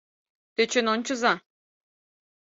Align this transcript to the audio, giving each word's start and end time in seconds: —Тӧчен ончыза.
—Тӧчен 0.55 0.87
ончыза. 0.93 1.33